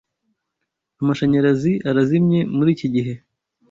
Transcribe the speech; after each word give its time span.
Amashanyarazi 1.01 1.73
arazimye 1.89 2.39
muriki 2.55 2.87
gihe. 2.95 3.13